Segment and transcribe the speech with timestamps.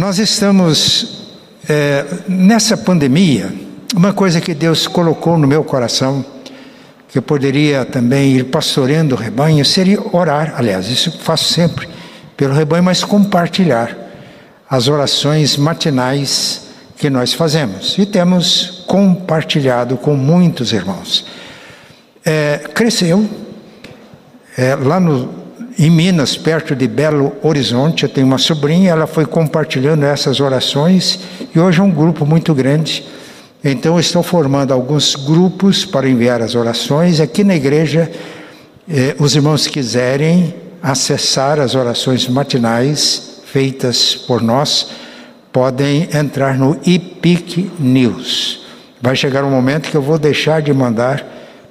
[0.00, 1.26] Nós estamos
[1.68, 3.52] é, nessa pandemia,
[3.94, 6.24] uma coisa que Deus colocou no meu coração,
[7.06, 11.86] que eu poderia também ir pastoreando o rebanho, seria orar, aliás, isso faço sempre
[12.34, 13.94] pelo rebanho, mas compartilhar
[14.70, 16.62] as orações matinais
[16.96, 17.98] que nós fazemos.
[17.98, 21.26] E temos compartilhado com muitos irmãos.
[22.24, 23.28] É, cresceu,
[24.56, 25.39] é, lá no,
[25.86, 31.20] em Minas, perto de Belo Horizonte, eu tenho uma sobrinha, ela foi compartilhando essas orações
[31.54, 33.02] e hoje é um grupo muito grande.
[33.64, 37.18] Então, estou formando alguns grupos para enviar as orações.
[37.18, 38.12] Aqui na igreja,
[38.90, 44.88] eh, os irmãos quiserem acessar as orações matinais feitas por nós,
[45.50, 48.66] podem entrar no IPIC News.
[49.00, 51.24] Vai chegar um momento que eu vou deixar de mandar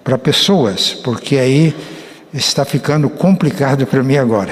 [0.04, 1.76] para pessoas, porque aí
[2.34, 4.52] está ficando complicado para mim agora.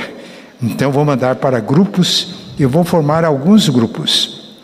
[0.62, 4.58] Então, vou mandar para grupos e vou formar alguns grupos.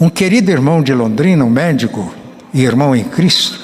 [0.00, 2.12] Um querido irmão de Londrina, um médico
[2.52, 3.60] e irmão em Cristo,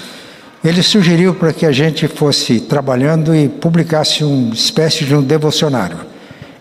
[0.63, 5.99] ele sugeriu para que a gente fosse trabalhando e publicasse uma espécie de um devocionário.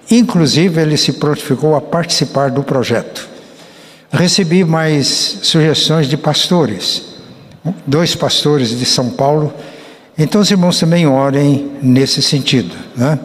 [0.10, 3.28] Inclusive, ele se prontificou a participar do projeto.
[4.12, 5.08] Recebi mais
[5.44, 7.04] sugestões de pastores,
[7.86, 9.54] dois pastores de São Paulo.
[10.22, 12.75] Então, os irmãos também orem nesse sentido.
[12.94, 13.17] Né?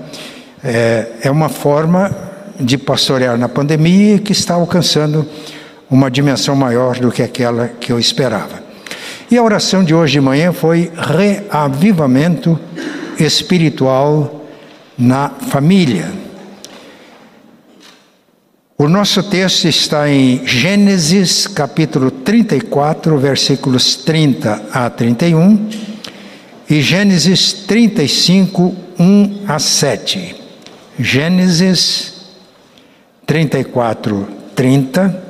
[0.62, 2.16] É, é uma forma
[2.60, 5.26] de pastorear na pandemia que está alcançando
[5.90, 8.62] uma dimensão maior do que aquela que eu esperava.
[9.28, 12.56] E a oração de hoje de manhã foi reavivamento
[13.18, 14.44] espiritual
[14.96, 16.12] na família.
[18.78, 25.93] O nosso texto está em Gênesis capítulo 34, versículos 30 a 31
[26.74, 30.34] e Gênesis 35, 1 a 7.
[30.98, 32.14] Gênesis
[33.24, 35.24] 34, 30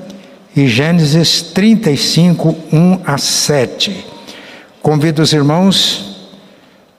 [0.56, 4.06] e Gênesis 35, 1 a 7.
[4.80, 6.16] Convido os irmãos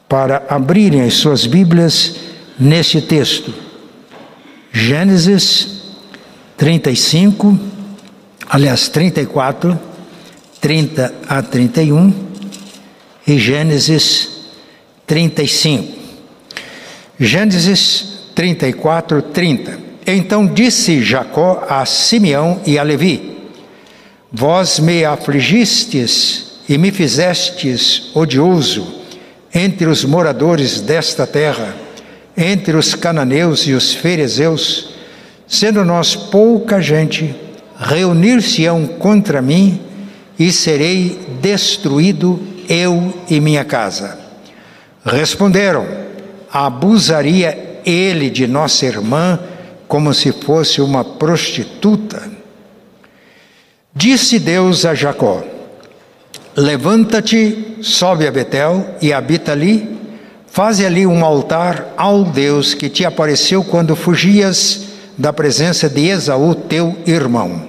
[0.08, 2.16] para abrirem as suas Bíblias
[2.60, 3.52] neste texto.
[4.72, 5.82] Gênesis
[6.56, 7.60] 35,
[8.48, 9.80] aliás, 34,
[10.62, 12.14] 30 a 31
[13.26, 14.35] e Gênesis
[15.08, 15.94] 35.
[17.20, 19.80] Gênesis 34, 30.
[20.08, 23.38] Então disse Jacó a Simeão e a Levi:
[24.32, 29.02] Vós me afligistes e me fizestes odioso
[29.54, 31.76] entre os moradores desta terra,
[32.36, 34.90] entre os cananeus e os ferezeus,
[35.48, 37.34] sendo nós pouca gente,
[37.80, 39.80] reunir-se-ão contra mim
[40.38, 44.25] e serei destruído eu e minha casa.
[45.06, 45.86] Responderam:
[46.52, 49.40] Abusaria ele de nossa irmã
[49.88, 52.28] como se fosse uma prostituta?
[53.94, 55.44] Disse Deus a Jacó:
[56.58, 59.96] Levanta-te, sobe a Betel e habita ali,
[60.48, 64.86] faze ali um altar ao Deus que te apareceu quando fugias
[65.18, 67.68] da presença de Esaú, teu irmão.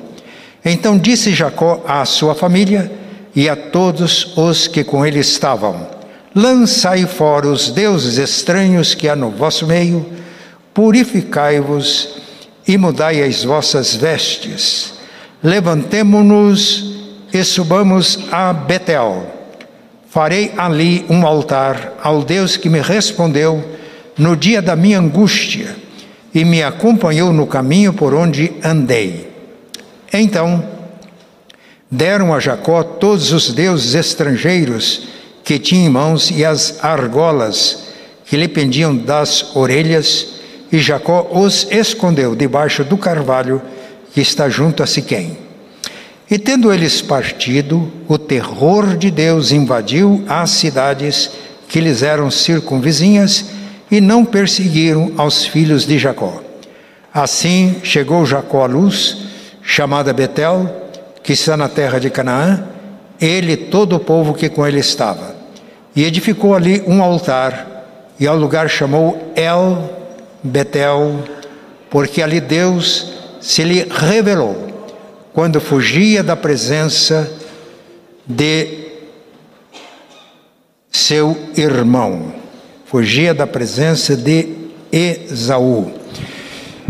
[0.65, 2.91] Então disse Jacó à sua família
[3.35, 5.96] e a todos os que com ele estavam:
[6.37, 10.07] Lançai fora os deuses estranhos que há no vosso meio,
[10.75, 12.11] purificai-vos
[12.69, 14.97] e mudai as vossas vestes
[15.47, 16.97] levantemo-nos
[17.33, 19.33] e subamos a Betel.
[20.09, 23.65] Farei ali um altar ao Deus que me respondeu
[24.19, 25.77] no dia da minha angústia
[26.35, 29.31] e me acompanhou no caminho por onde andei.
[30.13, 30.65] Então
[31.91, 35.07] deram a Jacó todos os deuses estrangeiros
[35.47, 37.85] que tinha em mãos e as argolas
[38.25, 40.27] que lhe pendiam das orelhas,
[40.73, 43.63] e Jacó os escondeu debaixo do carvalho
[44.13, 45.39] que está junto a Siquém.
[46.29, 51.31] E tendo eles partido, o terror de Deus invadiu as cidades
[51.69, 53.45] que lhes eram circunvizinhas
[53.89, 56.43] e não perseguiram aos filhos de Jacó.
[57.15, 59.19] Assim chegou Jacó à luz,
[59.63, 60.91] chamada Betel,
[61.23, 62.67] que está na terra de Canaã,
[63.21, 65.36] ele e todo o povo que com ele estava.
[65.97, 69.91] E edificou ali um altar, e ao lugar chamou El
[70.45, 71.25] Betel,
[71.91, 74.67] porque ali Deus se lhe revelou
[75.33, 77.31] quando fugia da presença
[78.27, 78.87] de
[80.91, 82.33] seu irmão,
[82.85, 84.49] fugia da presença de
[84.91, 85.93] Esaú.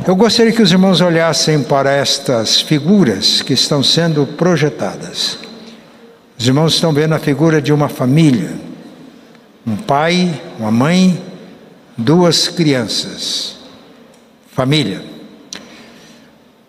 [0.07, 5.39] Eu gostaria que os irmãos olhassem para estas figuras que estão sendo projetadas.
[6.39, 8.51] Os irmãos estão vendo a figura de uma família,
[9.67, 11.21] um pai, uma mãe,
[11.97, 13.57] duas crianças.
[14.53, 15.03] Família.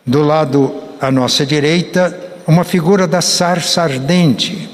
[0.05, 4.69] Do lado à nossa direita uma figura da sarça ardente,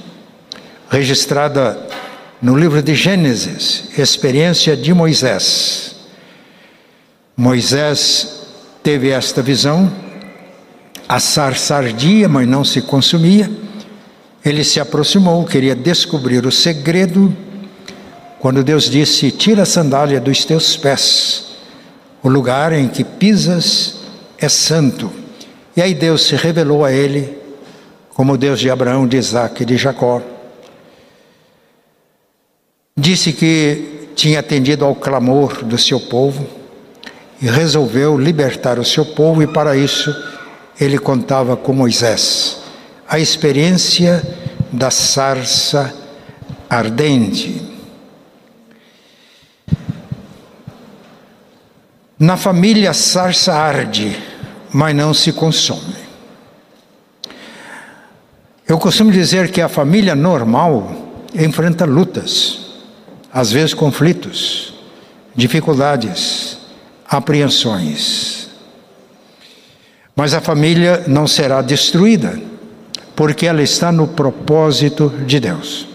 [0.89, 1.75] registrada
[2.39, 5.95] no livro de Gênesis, experiência de Moisés.
[7.35, 8.43] Moisés
[8.83, 9.91] teve esta visão,
[11.09, 13.49] a sarça ardia, mas não se consumia.
[14.45, 17.35] Ele se aproximou, queria descobrir o segredo,
[18.43, 21.45] quando Deus disse: Tira a sandália dos teus pés,
[22.21, 24.01] o lugar em que pisas
[24.37, 25.09] é santo.
[25.77, 27.37] E aí Deus se revelou a ele
[28.13, 30.21] como Deus de Abraão, de Isaac e de Jacó.
[32.97, 36.45] Disse que tinha atendido ao clamor do seu povo
[37.41, 40.13] e resolveu libertar o seu povo, e para isso
[40.77, 42.57] ele contava com Moisés
[43.07, 44.21] a experiência
[44.69, 45.93] da sarça
[46.69, 47.72] ardente.
[52.23, 54.17] Na família, a sarça arde,
[54.71, 55.93] mas não se consome.
[58.65, 62.59] Eu costumo dizer que a família normal enfrenta lutas,
[63.29, 64.73] às vezes conflitos,
[65.35, 66.59] dificuldades,
[67.05, 68.47] apreensões.
[70.15, 72.39] Mas a família não será destruída,
[73.17, 75.89] porque ela está no propósito de Deus.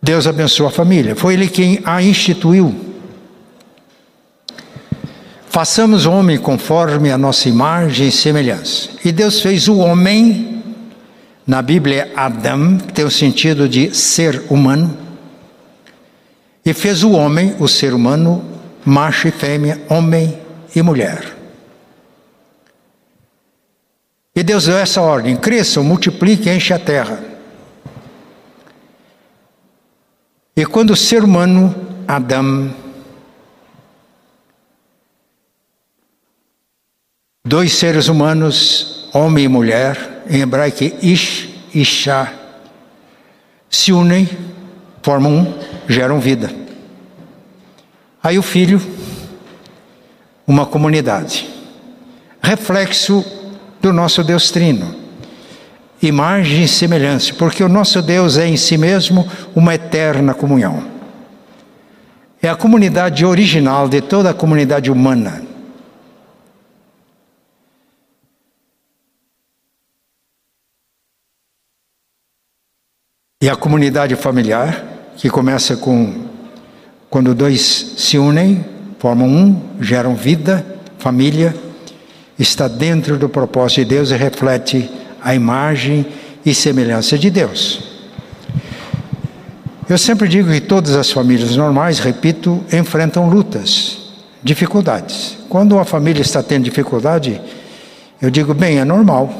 [0.00, 2.94] Deus abençoa a família, foi Ele quem a instituiu.
[5.56, 8.90] Façamos o homem conforme a nossa imagem e semelhança.
[9.02, 10.62] E Deus fez o homem,
[11.46, 14.94] na Bíblia Adam, que tem o sentido de ser humano,
[16.62, 18.44] e fez o homem, o ser humano,
[18.84, 20.38] macho e fêmea, homem
[20.74, 21.34] e mulher.
[24.34, 27.18] E Deus deu essa ordem: cresçam, multipliquem, enche a terra.
[30.54, 31.74] E quando o ser humano,
[32.06, 32.74] Adão,
[37.46, 42.32] Dois seres humanos, homem e mulher, em hebraico Ish, Isha,
[43.70, 44.28] se unem,
[45.00, 45.54] formam um,
[45.88, 46.50] geram vida.
[48.20, 48.82] Aí o filho,
[50.44, 51.48] uma comunidade.
[52.42, 53.24] Reflexo
[53.80, 54.96] do nosso Deus Trino.
[56.02, 60.82] Imagem e semelhança, porque o nosso Deus é em si mesmo uma eterna comunhão.
[62.42, 65.45] É a comunidade original de toda a comunidade humana.
[73.46, 74.84] E a comunidade familiar,
[75.16, 76.12] que começa com
[77.08, 78.64] quando dois se unem,
[78.98, 80.66] formam um, geram vida,
[80.98, 81.54] família,
[82.36, 84.90] está dentro do propósito de Deus e reflete
[85.22, 86.04] a imagem
[86.44, 87.84] e semelhança de Deus.
[89.88, 94.10] Eu sempre digo que todas as famílias normais, repito, enfrentam lutas,
[94.42, 95.38] dificuldades.
[95.48, 97.40] Quando uma família está tendo dificuldade,
[98.20, 99.32] eu digo, bem, é normal.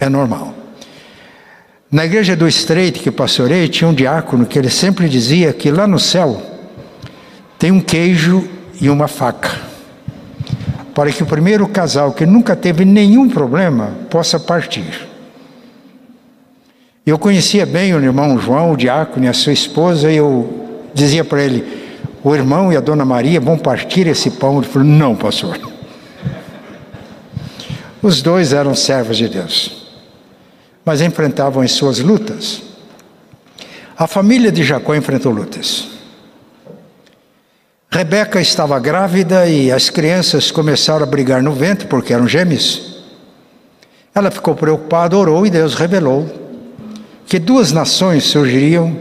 [0.00, 0.63] É normal.
[1.94, 5.86] Na igreja do Estreito que pastorei, tinha um diácono que ele sempre dizia que lá
[5.86, 6.42] no céu
[7.56, 8.48] tem um queijo
[8.80, 9.52] e uma faca.
[10.92, 15.06] Para que o primeiro casal que nunca teve nenhum problema possa partir.
[17.06, 21.24] Eu conhecia bem o irmão João, o diácono e a sua esposa, e eu dizia
[21.24, 21.64] para ele:
[22.24, 24.58] o irmão e a dona Maria vão partir esse pão.
[24.58, 25.60] Ele falou: não, pastor.
[28.02, 29.83] Os dois eram servos de Deus
[30.84, 32.62] mas enfrentavam as suas lutas.
[33.96, 35.88] A família de Jacó enfrentou lutas.
[37.90, 43.02] Rebeca estava grávida e as crianças começaram a brigar no ventre porque eram gêmeos.
[44.12, 46.28] Ela ficou preocupada, orou e Deus revelou
[47.26, 48.96] que duas nações surgiriam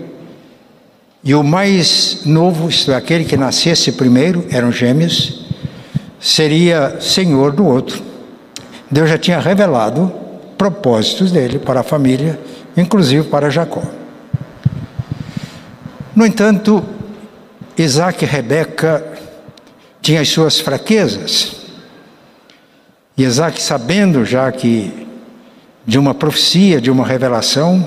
[1.23, 5.45] e o mais novo, isto é, aquele que nascesse primeiro, eram gêmeos,
[6.19, 8.01] seria senhor do outro.
[8.91, 10.22] Deus já tinha revelado
[10.63, 12.39] propósitos dele para a família,
[12.77, 13.83] inclusive para Jacó.
[16.15, 16.81] No entanto,
[17.77, 19.05] Isaac e Rebeca
[20.01, 21.57] tinham as suas fraquezas.
[23.17, 25.05] E Isaac, sabendo já que
[25.85, 27.85] de uma profecia, de uma revelação,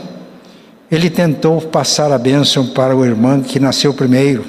[0.91, 4.45] ele tentou passar a bênção para o irmão que nasceu primeiro.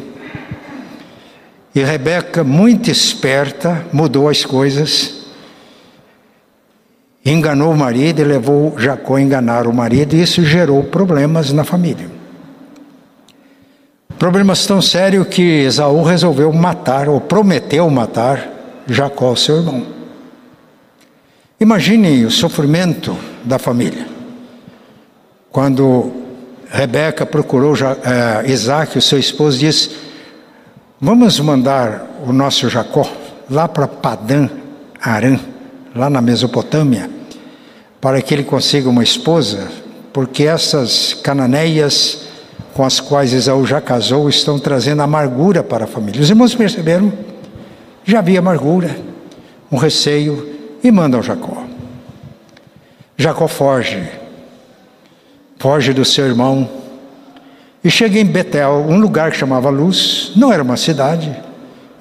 [1.73, 5.16] E Rebeca, muito esperta, mudou as coisas
[7.31, 11.63] enganou o marido e levou Jacó a enganar o marido, e isso gerou problemas na
[11.63, 12.09] família.
[14.17, 18.49] Problemas tão sérios que Esaú resolveu matar, ou prometeu matar,
[18.87, 19.83] Jacó, seu irmão.
[21.59, 24.07] Imagine o sofrimento da família.
[25.51, 26.11] Quando
[26.69, 29.97] Rebeca procurou uh, Isaac, o seu esposo, disse:
[30.99, 33.09] Vamos mandar o nosso Jacó
[33.49, 34.49] lá para Padã
[35.01, 35.39] Arã,
[35.95, 37.16] lá na Mesopotâmia,
[37.99, 39.67] para que ele consiga uma esposa,
[40.13, 42.27] porque essas cananeias
[42.73, 46.21] com as quais Esaú já casou estão trazendo amargura para a família.
[46.21, 47.11] Os irmãos perceberam?
[48.05, 48.95] Já havia amargura,
[49.71, 51.63] um receio, e mandam Jacó.
[53.17, 54.07] Jacó foge,
[55.57, 56.69] foge do seu irmão,
[57.83, 61.35] e chega em Betel, um lugar que chamava Luz, não era uma cidade,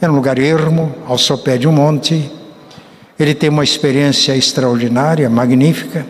[0.01, 2.31] era um lugar ermo, ao sopé de um monte.
[3.19, 6.07] Ele tem uma experiência extraordinária, magnífica.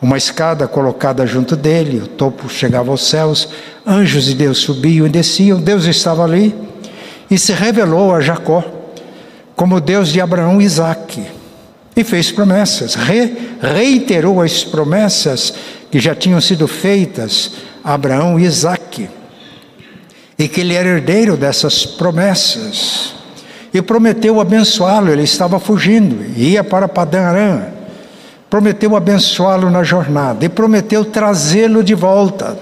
[0.00, 3.48] Uma escada colocada junto dele, o topo chegava aos céus,
[3.84, 6.54] anjos de Deus subiam e desciam, Deus estava ali
[7.28, 8.64] e se revelou a Jacó
[9.56, 11.26] como Deus de Abraão e Isaque
[11.96, 15.52] e fez promessas, Re, reiterou as promessas
[15.90, 17.50] que já tinham sido feitas
[17.82, 19.08] a Abraão e Isaque
[20.38, 23.17] e que ele era herdeiro dessas promessas.
[23.72, 27.66] E prometeu abençoá-lo, ele estava fugindo, ia para Padã Aram.
[28.48, 32.58] Prometeu abençoá-lo na jornada e prometeu trazê-lo de volta.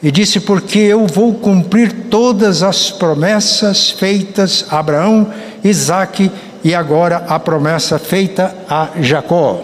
[0.00, 5.32] E disse: Porque eu vou cumprir todas as promessas feitas a Abraão,
[5.64, 6.30] Isaque
[6.62, 9.60] e agora a promessa feita a Jacó.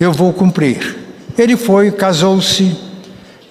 [0.00, 0.96] Eu vou cumprir.
[1.36, 2.76] Ele foi, casou-se,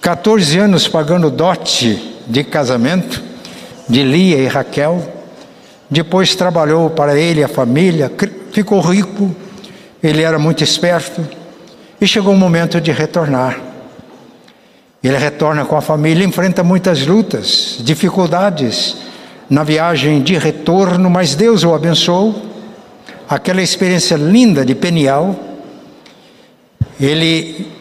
[0.00, 3.25] 14 anos pagando dote de casamento
[3.88, 5.02] de Lia e Raquel.
[5.88, 8.10] Depois trabalhou para ele a família,
[8.52, 9.34] ficou rico,
[10.02, 11.26] ele era muito esperto
[12.00, 13.58] e chegou o momento de retornar.
[15.02, 18.96] Ele retorna com a família, enfrenta muitas lutas, dificuldades
[19.48, 22.34] na viagem de retorno, mas Deus o abençoou.
[23.28, 25.36] Aquela experiência linda de Peniel,
[27.00, 27.75] ele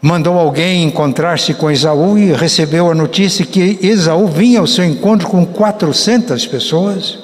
[0.00, 5.28] mandou alguém encontrar-se com Esaú e recebeu a notícia que Esaú vinha ao seu encontro
[5.28, 7.18] com 400 pessoas.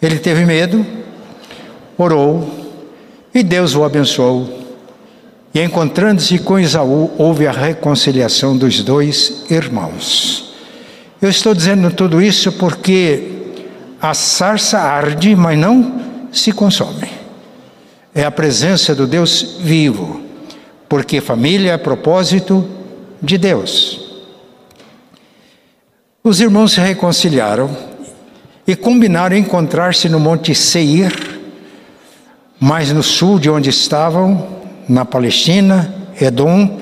[0.00, 0.84] Ele teve medo,
[1.96, 2.48] orou
[3.34, 4.62] e Deus o abençoou.
[5.54, 10.52] E encontrando-se com Esaú, houve a reconciliação dos dois irmãos.
[11.22, 13.30] Eu estou dizendo tudo isso porque
[14.00, 16.00] a sarça arde, mas não
[16.32, 17.08] se consome.
[18.14, 20.23] É a presença do Deus vivo
[20.94, 22.64] porque família é propósito
[23.20, 24.00] de Deus.
[26.22, 27.68] Os irmãos se reconciliaram
[28.64, 31.12] e combinaram encontrar-se no Monte Seir,
[32.60, 34.46] mais no sul de onde estavam,
[34.88, 36.78] na Palestina, Edom.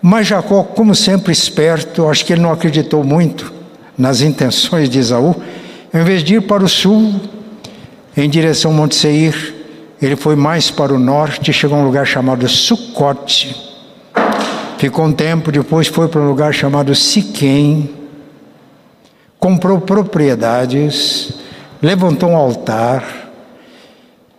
[0.00, 3.52] Mas Jacó, como sempre esperto, acho que ele não acreditou muito
[3.98, 5.34] nas intenções de Esaú,
[5.92, 7.20] em vez de ir para o sul,
[8.16, 9.59] em direção ao Monte Seir,
[10.00, 13.54] ele foi mais para o norte, chegou a um lugar chamado Sucote.
[14.78, 17.90] Ficou um tempo, depois foi para um lugar chamado Siquém.
[19.38, 21.34] Comprou propriedades,
[21.82, 23.30] levantou um altar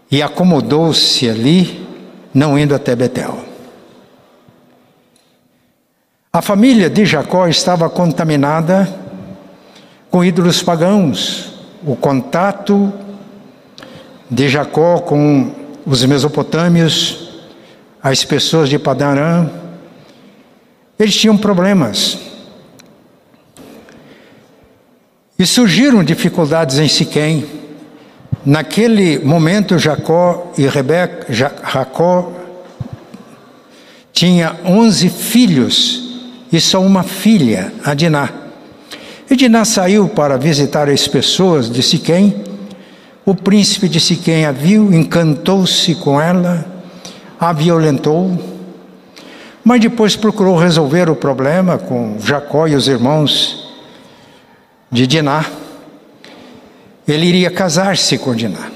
[0.10, 1.88] e acomodou-se ali,
[2.34, 3.38] não indo até Betel.
[6.34, 8.88] A família de Jacó estava contaminada
[10.10, 11.54] com ídolos pagãos.
[11.86, 12.92] O contato
[14.32, 15.52] de Jacó com
[15.86, 17.30] os mesopotâmios,
[18.02, 19.50] as pessoas de Padarã,
[20.98, 22.18] eles tinham problemas.
[25.38, 27.46] E surgiram dificuldades em Siquém.
[28.46, 32.32] Naquele momento, Jacó e Rebeca, Jacó
[34.14, 36.22] tinha onze filhos
[36.52, 38.30] e só uma filha, a Diná.
[39.30, 42.51] E Diná saiu para visitar as pessoas de Siquém
[43.26, 46.66] o príncipe de Siquém a viu, encantou-se com ela,
[47.40, 48.38] a violentou,
[49.64, 53.72] mas depois procurou resolver o problema com Jacó e os irmãos
[54.92, 55.46] de Diná.
[57.08, 58.72] Ele iria casar-se com Diná.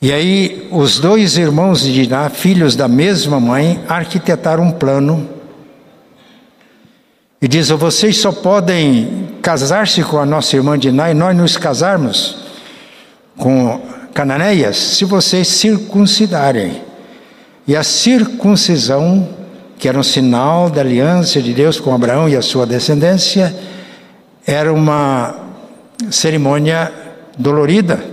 [0.00, 5.26] E aí os dois irmãos de Diná, filhos da mesma mãe, arquitetaram um plano
[7.40, 12.43] e diz: vocês só podem casar-se com a nossa irmã Diná e nós nos casarmos
[13.36, 13.80] com
[14.12, 16.82] Cananeias se vocês circuncidarem.
[17.66, 19.28] E a circuncisão,
[19.78, 23.54] que era um sinal da aliança de Deus com Abraão e a sua descendência,
[24.46, 25.34] era uma
[26.10, 26.92] cerimônia
[27.38, 28.04] dolorida.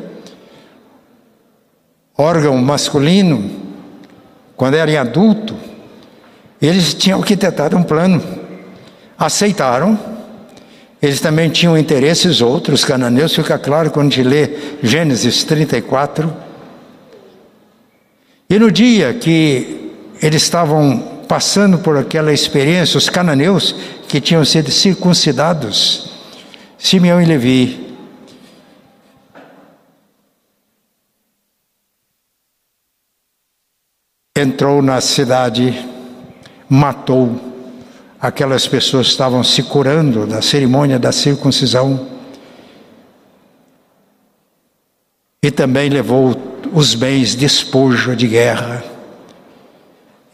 [2.18, 3.50] Órgão masculino,
[4.56, 5.56] quando era em adulto,
[6.62, 8.22] eles tinham que tentar um plano.
[9.18, 9.98] Aceitaram
[11.02, 16.32] eles também tinham interesses outros, cananeus, fica claro quando a gente lê Gênesis 34.
[18.48, 19.92] E no dia que
[20.22, 23.74] eles estavam passando por aquela experiência, os cananeus
[24.08, 26.12] que tinham sido circuncidados,
[26.78, 27.96] Simeão e Levi.
[34.38, 35.84] Entrou na cidade,
[36.70, 37.51] matou
[38.22, 42.08] aquelas pessoas estavam se curando da cerimônia da circuncisão.
[45.44, 46.40] E também levou
[46.72, 48.84] os bens despojo de guerra.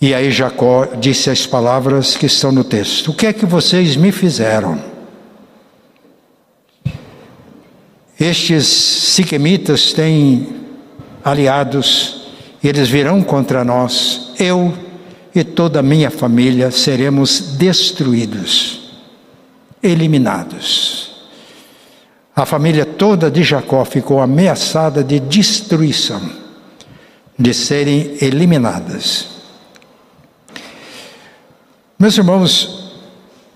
[0.01, 3.96] E aí Jacó disse as palavras que estão no texto: O que é que vocês
[3.96, 4.98] me fizeram?
[8.20, 10.56] Estes siquemitas têm
[11.24, 12.27] aliados,
[12.63, 14.34] eles virão contra nós.
[14.39, 14.74] Eu
[15.39, 18.89] e toda a minha família seremos destruídos,
[19.84, 21.27] eliminados.
[22.36, 26.22] A família toda de Jacó ficou ameaçada de destruição,
[27.38, 29.27] de serem eliminadas.
[32.00, 32.94] Meus irmãos,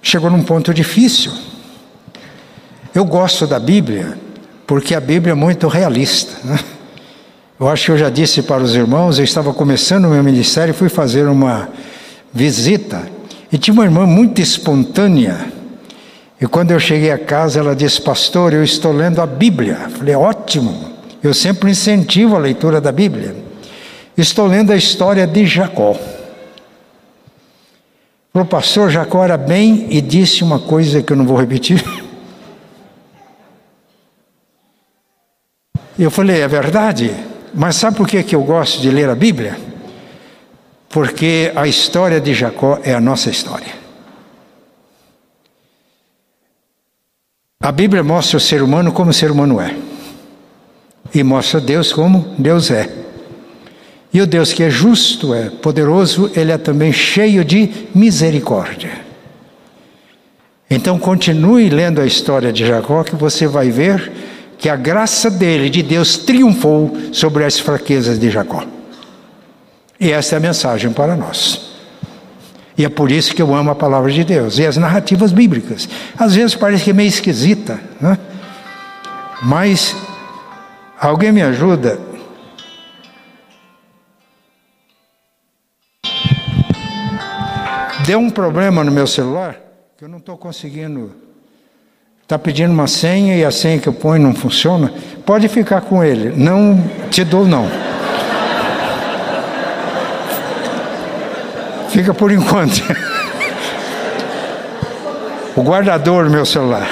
[0.03, 1.31] chegou num ponto difícil.
[2.93, 4.19] Eu gosto da Bíblia
[4.67, 6.37] porque a Bíblia é muito realista.
[6.43, 6.59] Né?
[7.61, 10.71] Eu acho que eu já disse para os irmãos, eu estava começando o meu ministério
[10.71, 11.69] e fui fazer uma
[12.33, 13.07] visita
[13.51, 15.45] e tinha uma irmã muito espontânea.
[16.41, 19.77] E quando eu cheguei a casa, ela disse: Pastor, eu estou lendo a Bíblia.
[19.83, 20.91] Eu falei: Ótimo,
[21.21, 23.35] eu sempre incentivo a leitura da Bíblia.
[24.17, 25.95] Estou lendo a história de Jacó.
[28.33, 31.85] O pastor Jacó era bem e disse uma coisa que eu não vou repetir.
[35.99, 37.13] Eu falei, é verdade,
[37.53, 39.57] mas sabe por que, que eu gosto de ler a Bíblia?
[40.89, 43.81] Porque a história de Jacó é a nossa história.
[47.61, 49.75] A Bíblia mostra o ser humano como o ser humano é,
[51.13, 52.89] e mostra Deus como Deus é.
[54.13, 58.91] E o Deus que é justo, é poderoso, ele é também cheio de misericórdia.
[60.69, 64.11] Então continue lendo a história de Jacó que você vai ver
[64.61, 68.63] que a graça dele, de Deus, triunfou sobre as fraquezas de Jacó.
[69.99, 71.71] E essa é a mensagem para nós.
[72.77, 75.89] E é por isso que eu amo a palavra de Deus e as narrativas bíblicas.
[76.15, 78.19] Às vezes parece que é meio esquisita, né?
[79.41, 79.95] mas
[80.99, 81.99] alguém me ajuda.
[88.05, 89.59] Deu um problema no meu celular
[89.97, 91.30] que eu não estou conseguindo
[92.31, 94.89] Está pedindo uma senha e a senha que eu ponho não funciona?
[95.25, 96.31] Pode ficar com ele.
[96.33, 97.69] Não te dou, não.
[101.89, 102.81] Fica por enquanto.
[105.57, 106.87] o guardador do meu celular.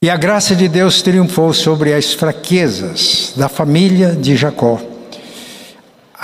[0.00, 4.91] E a graça de Deus triunfou sobre as fraquezas da família de Jacó.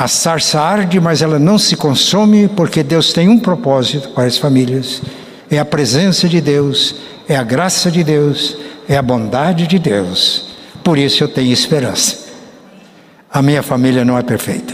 [0.00, 4.38] A sarça arde, mas ela não se consome, porque Deus tem um propósito para as
[4.38, 5.02] famílias:
[5.50, 6.94] é a presença de Deus,
[7.28, 8.56] é a graça de Deus,
[8.88, 10.50] é a bondade de Deus.
[10.84, 12.28] Por isso eu tenho esperança.
[13.28, 14.72] A minha família não é perfeita.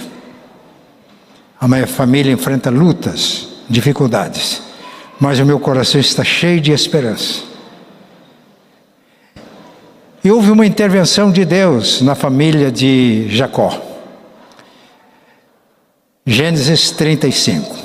[1.59, 4.61] A minha família enfrenta lutas, dificuldades,
[5.19, 7.45] mas o meu coração está cheio de esperança.
[10.23, 13.84] E houve uma intervenção de Deus na família de Jacó.
[16.27, 17.77] Gênesis 35.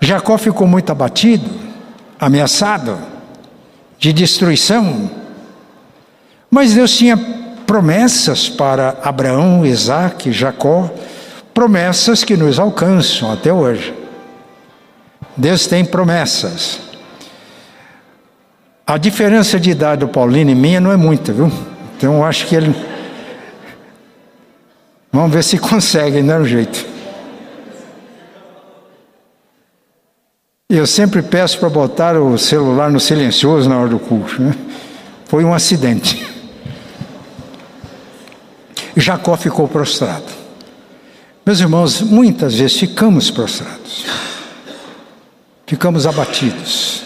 [0.00, 1.48] Jacó ficou muito abatido,
[2.18, 2.98] ameaçado
[3.96, 5.08] de destruição,
[6.50, 7.16] mas Deus tinha
[7.64, 10.90] promessas para Abraão, Isaac, Jacó,
[11.54, 13.94] promessas que nos alcançam até hoje.
[15.36, 16.80] Deus tem promessas.
[18.84, 21.50] A diferença de idade do Paulino e minha não é muita, viu?
[21.96, 22.74] Então eu acho que ele.
[25.12, 26.91] Vamos ver se consegue, não é o jeito.
[30.74, 34.40] Eu sempre peço para botar o celular no silencioso na hora do culto.
[34.40, 34.54] Né?
[35.26, 36.26] Foi um acidente.
[38.96, 40.24] Jacó ficou prostrado.
[41.44, 44.06] Meus irmãos, muitas vezes ficamos prostrados,
[45.66, 47.02] ficamos abatidos.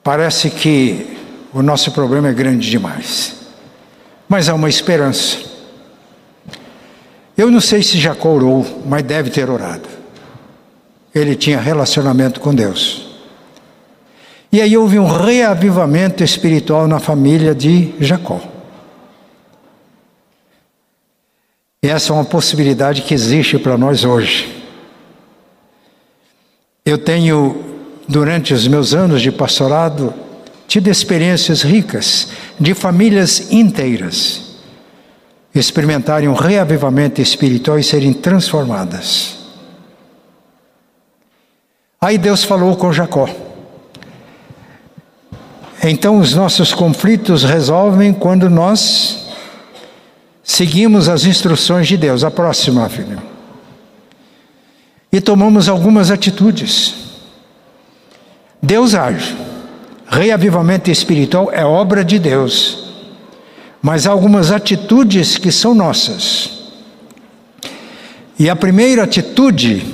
[0.00, 1.18] Parece que
[1.52, 3.34] o nosso problema é grande demais,
[4.28, 5.38] mas há uma esperança.
[7.36, 10.03] Eu não sei se Jacó orou, mas deve ter orado
[11.14, 13.06] ele tinha relacionamento com Deus.
[14.50, 18.40] E aí houve um reavivamento espiritual na família de Jacó.
[21.82, 24.64] E essa é uma possibilidade que existe para nós hoje.
[26.84, 27.62] Eu tenho,
[28.08, 30.14] durante os meus anos de pastorado,
[30.66, 34.44] tido experiências ricas de famílias inteiras
[35.54, 39.43] experimentarem um reavivamento espiritual e serem transformadas.
[42.04, 43.26] Aí Deus falou com Jacó.
[45.82, 49.24] Então os nossos conflitos resolvem quando nós
[50.42, 52.22] seguimos as instruções de Deus.
[52.22, 53.22] A próxima, filho.
[55.10, 56.94] E tomamos algumas atitudes.
[58.62, 59.34] Deus age.
[60.06, 62.84] Reavivamento espiritual é obra de Deus.
[63.80, 66.50] Mas há algumas atitudes que são nossas.
[68.38, 69.86] E a primeira atitude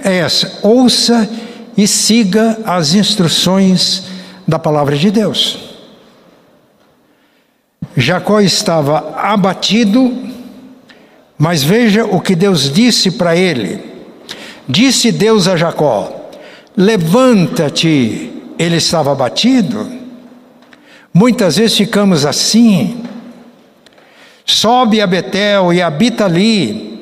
[0.00, 1.28] é essa: ouça
[1.76, 4.04] e siga as instruções
[4.46, 5.58] da palavra de Deus.
[7.96, 10.12] Jacó estava abatido,
[11.38, 13.82] mas veja o que Deus disse para ele.
[14.68, 16.30] Disse Deus a Jacó:
[16.76, 18.32] Levanta-te.
[18.58, 19.86] Ele estava abatido.
[21.12, 23.02] Muitas vezes ficamos assim.
[24.46, 26.95] Sobe a Betel e habita ali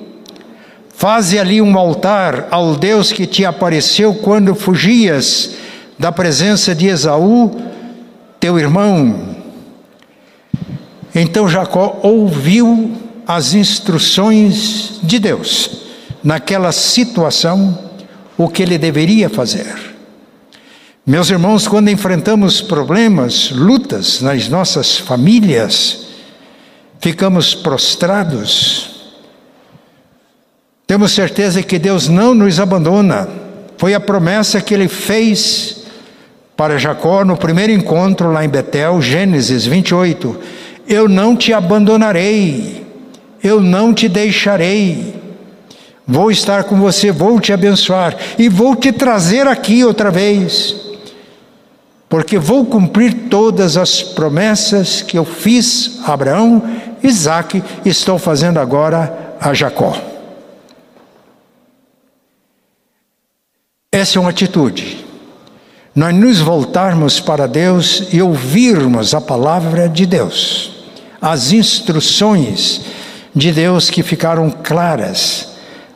[0.97, 5.51] Faze ali um altar ao Deus que te apareceu quando fugias
[5.99, 7.51] da presença de Esaú,
[8.39, 9.37] teu irmão.
[11.15, 12.93] Então Jacó ouviu
[13.27, 15.71] as instruções de Deus
[16.23, 17.79] naquela situação,
[18.39, 19.95] o que ele deveria fazer.
[21.07, 26.07] Meus irmãos, quando enfrentamos problemas, lutas nas nossas famílias,
[26.99, 28.94] ficamos prostrados,
[30.95, 33.29] temos certeza que Deus não nos abandona.
[33.77, 35.79] Foi a promessa que ele fez
[36.57, 40.39] para Jacó no primeiro encontro lá em Betel, Gênesis 28.
[40.87, 42.87] Eu não te abandonarei,
[43.43, 45.17] eu não te deixarei.
[46.07, 50.77] Vou estar com você, vou te abençoar e vou te trazer aqui outra vez,
[52.09, 56.63] porque vou cumprir todas as promessas que eu fiz a Abraão,
[57.03, 60.14] Isaac, estou fazendo agora a Jacó.
[63.95, 65.07] Essa é uma atitude.
[65.95, 70.85] Nós nos voltarmos para Deus e ouvirmos a palavra de Deus,
[71.23, 72.81] as instruções
[73.33, 75.51] de Deus que ficaram claras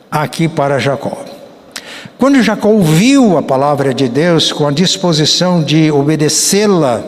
[0.09, 1.25] aqui para Jacó.
[2.17, 7.03] Quando Jacó ouviu a palavra de Deus com a disposição de obedecê-la,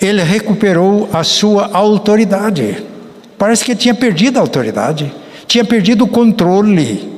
[0.00, 2.84] ele recuperou a sua autoridade.
[3.36, 5.12] Parece que tinha perdido a autoridade,
[5.48, 7.15] tinha perdido o controle.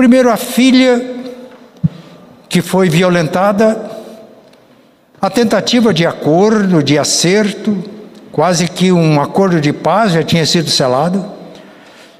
[0.00, 1.14] Primeiro, a filha
[2.48, 3.90] que foi violentada,
[5.20, 7.76] a tentativa de acordo, de acerto,
[8.32, 11.22] quase que um acordo de paz já tinha sido selado.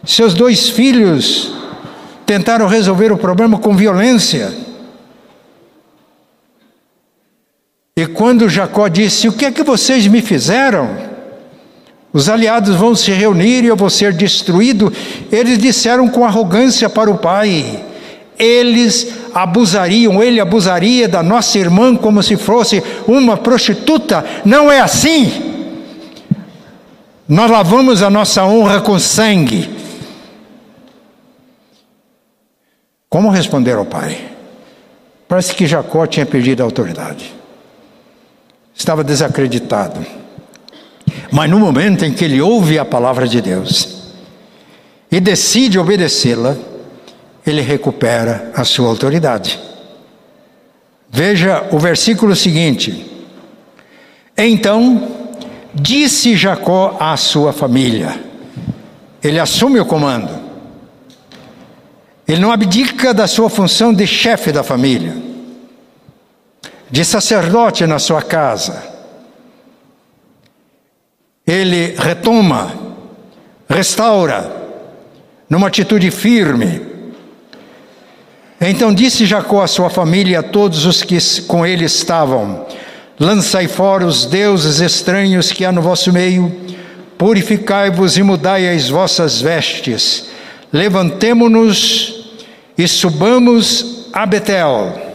[0.04, 1.54] Seus dois filhos
[2.26, 4.52] tentaram resolver o problema com violência.
[7.96, 11.09] E quando Jacó disse: O que é que vocês me fizeram?
[12.12, 14.92] Os aliados vão se reunir e eu vou ser destruído.
[15.30, 17.84] Eles disseram com arrogância para o pai:
[18.38, 24.24] eles abusariam, ele abusaria da nossa irmã como se fosse uma prostituta.
[24.44, 25.50] Não é assim.
[27.28, 29.70] Nós lavamos a nossa honra com sangue.
[33.08, 34.30] Como responder ao pai?
[35.28, 37.32] Parece que Jacó tinha perdido a autoridade.
[38.74, 40.04] Estava desacreditado.
[41.30, 44.00] Mas no momento em que ele ouve a palavra de Deus
[45.10, 46.56] e decide obedecê-la,
[47.46, 49.58] ele recupera a sua autoridade.
[51.08, 53.06] Veja o versículo seguinte.
[54.36, 55.08] Então
[55.74, 58.18] disse Jacó à sua família,
[59.22, 60.30] ele assume o comando,
[62.26, 65.16] ele não abdica da sua função de chefe da família,
[66.90, 68.89] de sacerdote na sua casa,
[71.50, 72.72] ele retoma,
[73.68, 74.56] restaura,
[75.48, 76.80] numa atitude firme.
[78.60, 82.66] Então disse Jacó à sua família e a todos os que com ele estavam:
[83.18, 86.54] Lançai fora os deuses estranhos que há no vosso meio,
[87.18, 90.26] purificai-vos e mudai as vossas vestes.
[90.72, 92.32] Levantemo-nos
[92.78, 95.08] e subamos a Betel.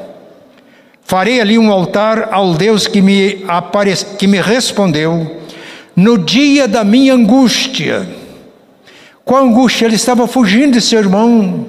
[1.01, 3.95] Farei ali um altar ao Deus que me, apare...
[4.17, 5.44] que me respondeu
[5.95, 8.07] no dia da minha angústia.
[9.23, 9.85] Qual angústia?
[9.85, 11.67] Ele estava fugindo de seu irmão,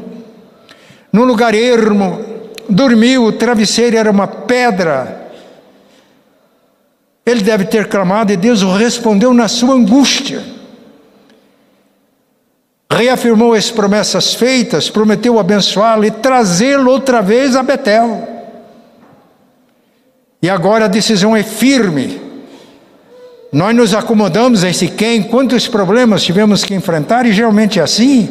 [1.12, 2.22] num lugar ermo,
[2.68, 5.30] dormiu, o travesseiro era uma pedra.
[7.24, 10.42] Ele deve ter clamado e Deus o respondeu na sua angústia.
[12.90, 18.28] Reafirmou as promessas feitas, prometeu abençoá-lo e trazê-lo outra vez a Betel.
[20.42, 22.25] E agora a decisão é firme
[23.52, 28.28] nós nos acomodamos em Siquém, quantos problemas tivemos que enfrentar, e geralmente é assim.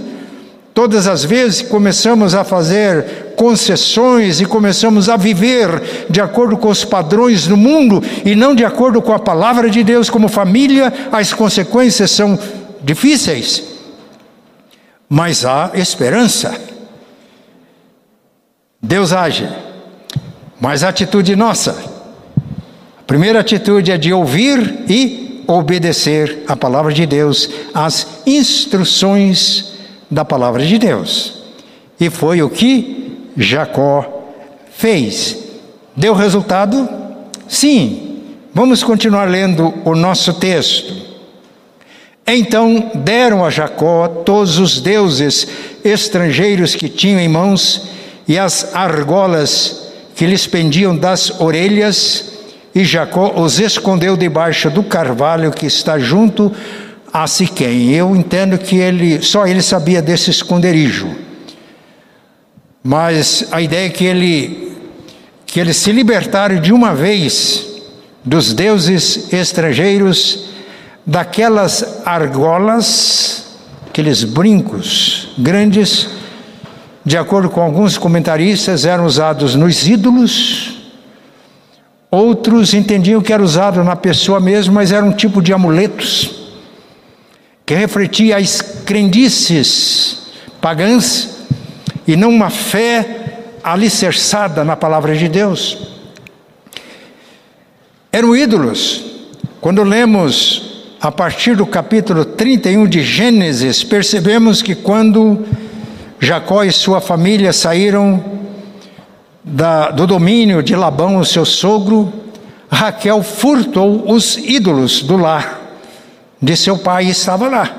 [0.74, 6.84] Todas as vezes começamos a fazer concessões e começamos a viver de acordo com os
[6.84, 11.32] padrões do mundo e não de acordo com a palavra de Deus como família, as
[11.32, 12.38] consequências são
[12.84, 13.64] difíceis.
[15.08, 16.54] Mas há esperança.
[18.82, 19.48] Deus age.
[20.60, 21.95] Mas a atitude nossa.
[23.08, 29.74] Primeira atitude é de ouvir e obedecer a palavra de Deus, as instruções
[30.10, 31.34] da palavra de Deus.
[32.00, 34.34] E foi o que Jacó
[34.72, 35.38] fez.
[35.96, 36.90] Deu resultado?
[37.48, 38.22] Sim.
[38.54, 40.94] Vamos continuar lendo o nosso texto.
[42.28, 45.48] Então deram a Jacó todos os deuses
[45.84, 47.84] estrangeiros que tinham em mãos
[48.28, 52.35] e as argolas que lhes pendiam das orelhas,
[52.76, 56.52] e Jacó os escondeu debaixo do carvalho que está junto
[57.14, 57.92] a Siquém.
[57.92, 61.08] Eu entendo que ele só ele sabia desse esconderijo.
[62.84, 64.76] Mas a ideia é que ele
[65.46, 67.66] que eles se libertaram de uma vez
[68.26, 70.50] dos deuses estrangeiros,
[71.06, 73.46] daquelas argolas,
[73.88, 76.10] aqueles brincos grandes,
[77.06, 80.75] de acordo com alguns comentaristas, eram usados nos ídolos.
[82.16, 86.48] Outros entendiam que era usado na pessoa mesmo, mas era um tipo de amuletos
[87.66, 90.20] que refletia as crendices
[90.62, 91.46] pagãs
[92.08, 95.78] e não uma fé alicerçada na palavra de Deus.
[98.14, 99.04] Eram ídolos.
[99.60, 105.46] Quando lemos a partir do capítulo 31 de Gênesis, percebemos que quando
[106.18, 108.45] Jacó e sua família saíram
[109.46, 112.12] da, do domínio de Labão, seu sogro,
[112.70, 115.62] Raquel furtou os ídolos do lar
[116.42, 117.76] de seu pai estava lá.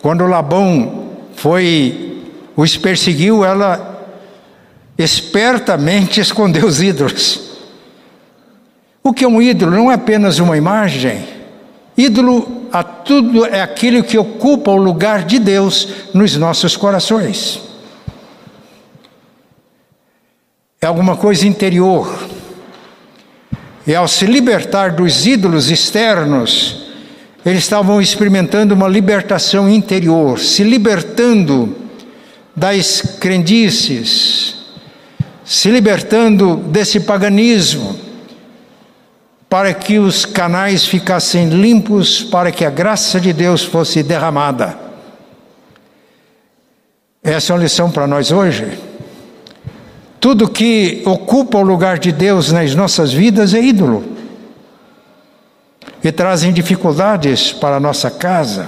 [0.00, 2.22] Quando Labão foi
[2.56, 4.06] os perseguiu, ela
[4.96, 7.40] espertamente escondeu os ídolos.
[9.02, 9.72] O que é um ídolo?
[9.72, 11.24] Não é apenas uma imagem.
[11.96, 17.60] Ídolo a tudo é aquilo que ocupa o lugar de Deus nos nossos corações.
[20.80, 22.28] É alguma coisa interior.
[23.86, 26.86] E ao se libertar dos ídolos externos,
[27.44, 31.76] eles estavam experimentando uma libertação interior, se libertando
[32.54, 34.56] das crendices,
[35.44, 37.96] se libertando desse paganismo,
[39.48, 44.76] para que os canais ficassem limpos, para que a graça de Deus fosse derramada.
[47.22, 48.85] Essa é uma lição para nós hoje.
[50.26, 54.02] Tudo que ocupa o lugar de Deus nas nossas vidas é ídolo
[56.02, 58.66] que trazem dificuldades para a nossa casa.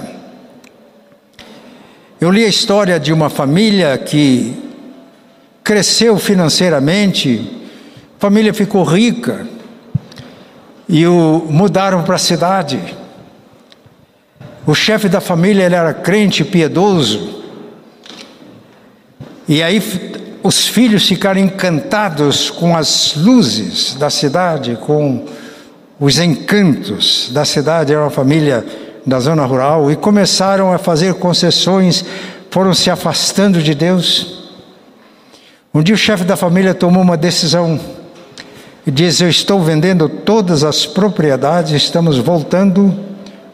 [2.17, 4.55] Eu li a história de uma família que
[5.61, 7.67] cresceu financeiramente,
[8.17, 9.45] a família ficou rica
[10.87, 12.79] e o mudaram para a cidade.
[14.65, 17.43] O chefe da família ele era crente piedoso.
[19.45, 19.81] E aí
[20.49, 25.25] os filhos ficaram encantados com as luzes da cidade, com
[25.99, 28.65] os encantos da cidade, era uma família
[29.05, 32.03] da zona rural, e começaram a fazer concessões,
[32.49, 34.49] foram se afastando de Deus.
[35.71, 37.79] Um dia o chefe da família tomou uma decisão
[38.87, 42.91] e diz: Eu estou vendendo todas as propriedades, estamos voltando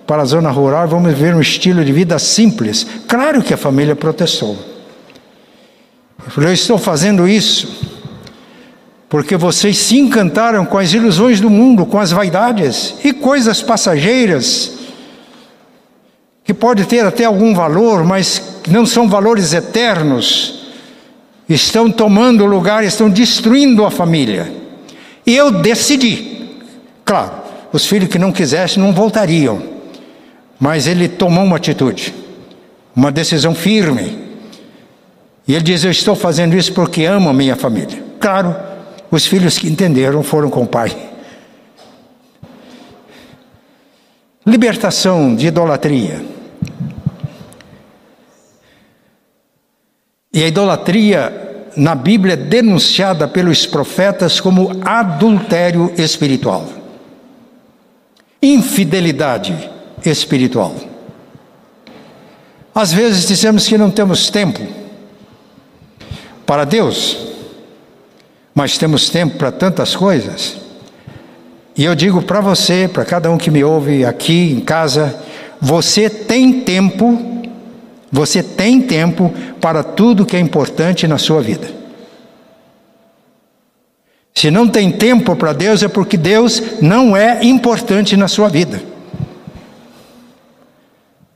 [0.08, 2.88] para a zona rural, vamos viver um estilo de vida simples.
[3.06, 4.75] Claro que a família protestou.
[6.26, 7.86] Ele falou: Eu estou fazendo isso
[9.16, 14.72] porque vocês se encantaram com as ilusões do mundo, com as vaidades e coisas passageiras,
[16.44, 20.66] que pode ter até algum valor, mas não são valores eternos,
[21.48, 24.52] estão tomando lugar, estão destruindo a família.
[25.26, 26.50] E eu decidi,
[27.06, 27.32] claro,
[27.72, 29.62] os filhos que não quisessem não voltariam,
[30.60, 32.14] mas ele tomou uma atitude,
[32.96, 34.25] uma decisão firme.
[35.48, 38.04] E ele diz: Eu estou fazendo isso porque amo a minha família.
[38.20, 38.56] Claro,
[39.12, 40.96] os filhos que entenderam foram com o pai.
[44.46, 46.24] Libertação de idolatria.
[50.34, 56.68] E a idolatria na Bíblia é denunciada pelos profetas como adultério espiritual,
[58.42, 59.70] infidelidade
[60.06, 60.76] espiritual.
[62.74, 64.85] Às vezes dizemos que não temos tempo
[66.46, 67.18] para Deus,
[68.54, 70.58] mas temos tempo para tantas coisas.
[71.76, 75.20] E eu digo para você, para cada um que me ouve aqui em casa,
[75.60, 77.34] você tem tempo
[78.12, 81.68] Você tem tempo para tudo que é importante na sua vida.
[84.34, 88.82] Se não tem tempo para Deus, é porque Deus não é importante na sua vida.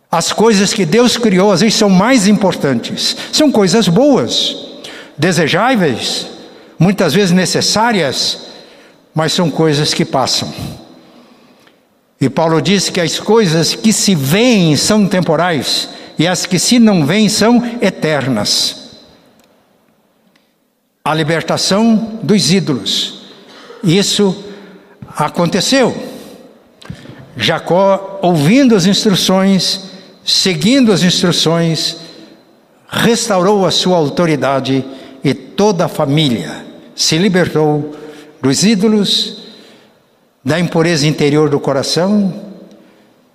[0.09, 3.17] As coisas que Deus criou, às vezes, são mais importantes.
[3.33, 4.68] São coisas boas,
[5.19, 6.27] desejáveis,
[6.79, 8.39] muitas vezes necessárias,
[9.13, 10.51] mas são coisas que passam.
[12.21, 16.79] E Paulo diz que as coisas que se veem são temporais e as que se
[16.79, 18.77] não veem são eternas.
[21.03, 23.21] A libertação dos ídolos.
[23.83, 24.43] Isso
[25.15, 25.95] aconteceu.
[27.35, 29.81] Jacó, ouvindo as instruções,
[30.25, 31.97] seguindo as instruções,
[32.89, 34.83] restaurou a sua autoridade
[35.59, 37.93] toda a família se libertou
[38.41, 39.39] dos ídolos,
[40.41, 42.33] da impureza interior do coração,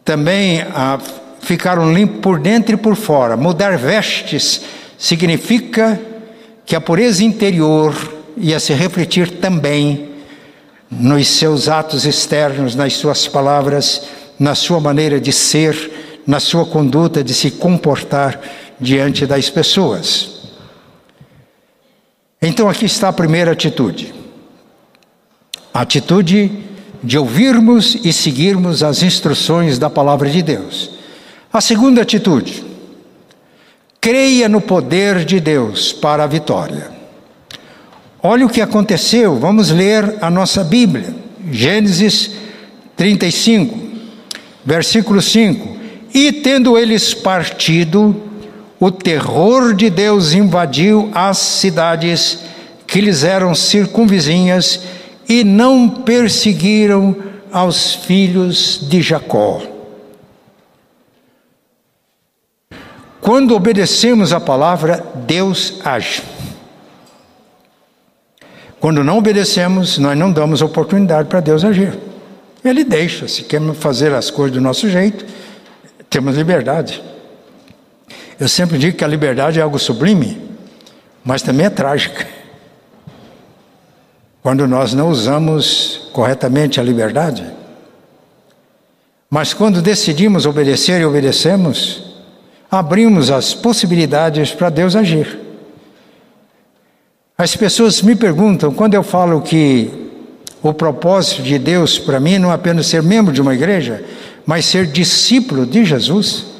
[0.02, 0.98] também a,
[1.42, 3.36] ficaram limpos por dentro e por fora.
[3.36, 4.62] Mudar vestes
[4.96, 6.00] significa
[6.64, 7.94] que a pureza interior
[8.38, 10.08] ia se refletir também
[10.90, 14.00] nos seus atos externos, nas suas palavras,
[14.38, 18.40] na sua maneira de ser, na sua conduta de se comportar
[18.80, 20.33] diante das pessoas.
[22.46, 24.14] Então aqui está a primeira atitude.
[25.72, 26.52] A atitude
[27.02, 30.90] de ouvirmos e seguirmos as instruções da palavra de Deus.
[31.50, 32.62] A segunda atitude,
[33.98, 36.90] creia no poder de Deus para a vitória.
[38.22, 41.14] Olha o que aconteceu, vamos ler a nossa Bíblia,
[41.50, 42.30] Gênesis
[42.94, 43.78] 35,
[44.64, 45.76] versículo 5.
[46.12, 48.33] E tendo eles partido,
[48.78, 52.40] o terror de Deus invadiu as cidades
[52.86, 54.80] que lhes eram circunvizinhas
[55.28, 57.16] e não perseguiram
[57.52, 59.62] aos filhos de Jacó.
[63.20, 66.22] Quando obedecemos a palavra, Deus age.
[68.78, 71.98] Quando não obedecemos, nós não damos oportunidade para Deus agir.
[72.62, 75.24] Ele deixa, se queremos fazer as coisas do nosso jeito,
[76.10, 77.02] temos liberdade.
[78.38, 80.40] Eu sempre digo que a liberdade é algo sublime,
[81.24, 82.26] mas também é trágica.
[84.42, 87.44] Quando nós não usamos corretamente a liberdade.
[89.30, 92.14] Mas quando decidimos obedecer e obedecemos,
[92.70, 95.40] abrimos as possibilidades para Deus agir.
[97.36, 99.90] As pessoas me perguntam, quando eu falo que
[100.62, 104.04] o propósito de Deus para mim não é apenas ser membro de uma igreja,
[104.46, 106.53] mas ser discípulo de Jesus.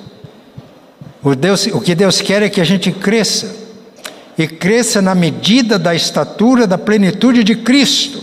[1.25, 3.57] O, Deus, o que Deus quer é que a gente cresça
[4.37, 8.23] e cresça na medida da estatura da plenitude de Cristo.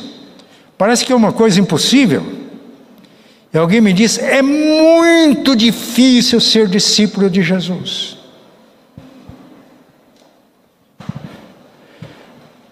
[0.78, 2.24] Parece que é uma coisa impossível.
[3.52, 8.18] E alguém me diz: é muito difícil ser discípulo de Jesus.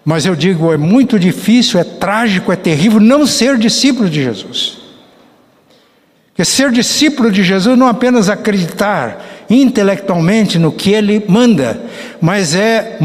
[0.04, 4.78] Mas eu digo: é muito difícil, é trágico, é terrível não ser discípulo de Jesus.
[6.28, 11.78] Porque ser discípulo de Jesus não é apenas acreditar intelectualmente no que ele manda,
[12.20, 12.98] mas é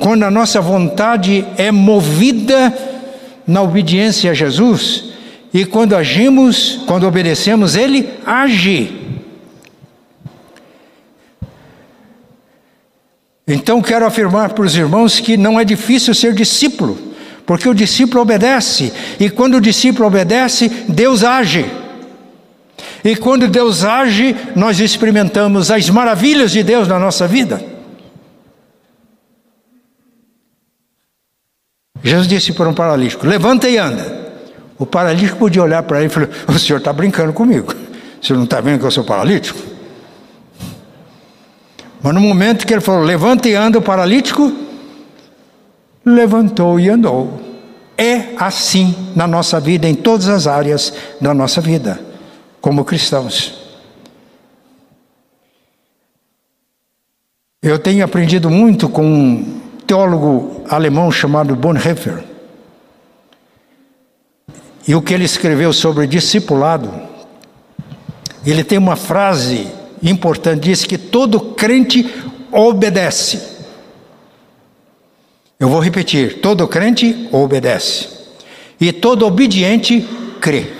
[0.00, 2.76] quando a nossa vontade é movida
[3.46, 5.04] na obediência a Jesus
[5.52, 8.92] e quando agimos, quando obedecemos, ele age.
[13.46, 16.98] Então quero afirmar para os irmãos que não é difícil ser discípulo,
[17.46, 21.64] porque o discípulo obedece, e quando o discípulo obedece, Deus age.
[23.04, 27.62] E quando Deus age, nós experimentamos as maravilhas de Deus na nossa vida.
[32.02, 34.26] Jesus disse para um paralítico: Levanta e anda.
[34.78, 37.72] O paralítico podia olhar para ele e falar: O senhor está brincando comigo.
[38.20, 39.58] O senhor não está vendo que eu sou paralítico?
[42.02, 44.52] Mas no momento que ele falou: Levanta e anda, o paralítico
[46.04, 47.46] levantou e andou.
[47.96, 52.07] É assim na nossa vida, em todas as áreas da nossa vida
[52.60, 53.54] como cristãos.
[57.60, 62.22] Eu tenho aprendido muito com um teólogo alemão chamado Bonhoeffer.
[64.86, 66.90] E o que ele escreveu sobre discipulado,
[68.46, 69.66] ele tem uma frase
[70.02, 72.08] importante, diz que todo crente
[72.52, 73.58] obedece.
[75.58, 78.08] Eu vou repetir: todo crente obedece,
[78.80, 80.06] e todo obediente
[80.40, 80.77] crê.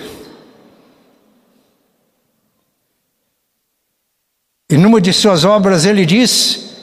[4.71, 6.75] E numa de suas obras ele diz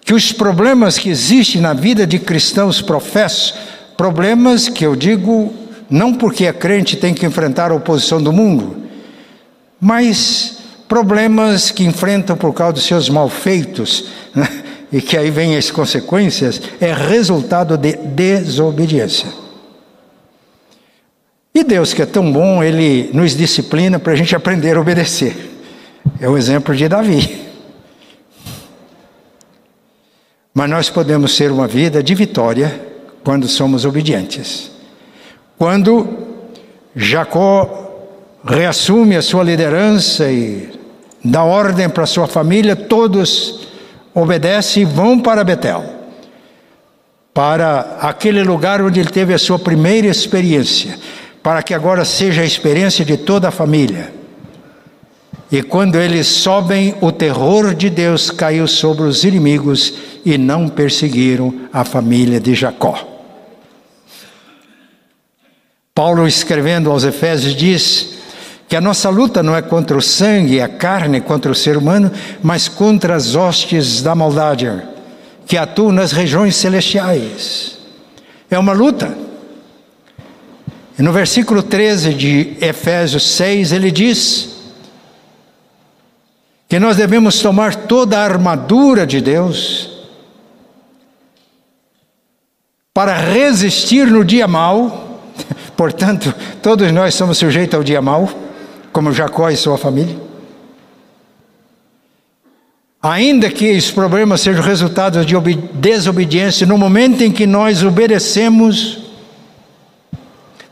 [0.00, 3.54] que os problemas que existem na vida de cristãos professos,
[3.96, 5.52] problemas que eu digo
[5.90, 8.76] não porque é crente tem que enfrentar a oposição do mundo,
[9.78, 10.56] mas
[10.88, 14.48] problemas que enfrentam por causa dos seus malfeitos, né?
[14.90, 19.28] e que aí vem as consequências, é resultado de desobediência.
[21.54, 25.53] E Deus, que é tão bom, Ele nos disciplina para a gente aprender a obedecer.
[26.20, 27.44] É o exemplo de Davi.
[30.54, 32.80] Mas nós podemos ser uma vida de vitória
[33.24, 34.70] quando somos obedientes.
[35.58, 36.06] Quando
[36.94, 37.90] Jacó
[38.44, 40.70] reassume a sua liderança e
[41.24, 43.66] dá ordem para sua família, todos
[44.14, 45.84] obedecem e vão para Betel,
[47.32, 50.98] para aquele lugar onde ele teve a sua primeira experiência,
[51.42, 54.23] para que agora seja a experiência de toda a família.
[55.50, 59.92] E quando eles sobem, o terror de Deus caiu sobre os inimigos
[60.24, 63.06] e não perseguiram a família de Jacó.
[65.94, 68.14] Paulo, escrevendo aos Efésios, diz
[68.68, 72.10] que a nossa luta não é contra o sangue a carne, contra o ser humano,
[72.42, 74.68] mas contra as hostes da maldade
[75.46, 77.78] que atuam nas regiões celestiais.
[78.50, 79.16] É uma luta.
[80.98, 84.53] E no versículo 13 de Efésios 6, ele diz
[86.68, 89.90] que nós devemos tomar toda a armadura de Deus
[92.92, 95.04] para resistir no dia mau
[95.76, 98.30] Portanto, todos nós somos sujeitos ao dia mau,
[98.92, 100.16] como Jacó e sua família.
[103.02, 108.98] Ainda que os problemas sejam resultado de desobediência, no momento em que nós obedecemos,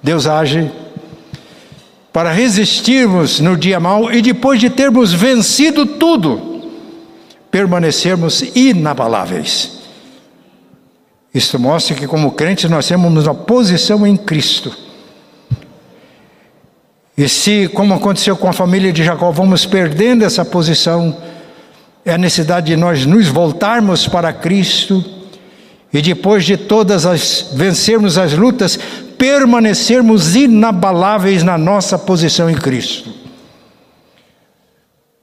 [0.02, 0.70] Deus age
[2.12, 6.62] para resistirmos no dia mau e depois de termos vencido tudo,
[7.50, 9.80] permanecermos inabaláveis.
[11.34, 14.76] Isso mostra que, como crentes, nós temos uma posição em Cristo.
[17.16, 21.16] E se, como aconteceu com a família de Jacó, vamos perdendo essa posição,
[22.04, 25.02] é a necessidade de nós nos voltarmos para Cristo
[25.92, 28.78] e depois de todas as vencermos as lutas,
[29.22, 33.08] permanecermos inabaláveis na nossa posição em Cristo.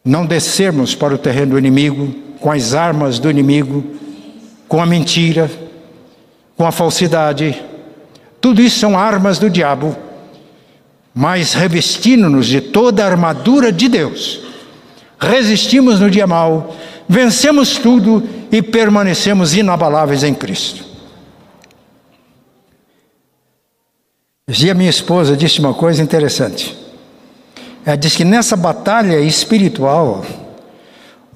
[0.06, 3.84] Não descermos para o terreno do inimigo com as armas do inimigo,
[4.70, 5.52] com a mentira,
[6.56, 7.62] com a falsidade.
[8.40, 9.94] Tudo isso são armas do diabo
[11.14, 14.40] mas revestindo-nos de toda a armadura de Deus,
[15.20, 16.74] resistimos no dia mau,
[17.10, 20.89] vencemos tudo e permanecemos inabaláveis em Cristo.
[24.52, 26.76] E a minha esposa disse uma coisa interessante.
[27.86, 30.26] Ela disse que nessa batalha espiritual,